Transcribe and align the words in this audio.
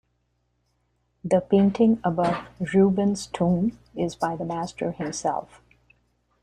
The 1.23 1.41
painting 1.41 2.01
above 2.03 2.47
Rubens' 2.73 3.27
tomb 3.27 3.77
is 3.95 4.15
by 4.15 4.35
the 4.35 4.45
master 4.45 4.93
himself. 4.93 5.61